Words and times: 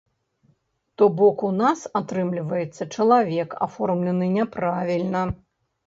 То 1.01 1.09
бок 1.19 1.43
у 1.51 1.51
нас, 1.59 1.79
атрымліваецца, 2.01 2.83
чалавек 2.95 3.49
аформлены 3.71 4.35
няправільна. 4.43 5.21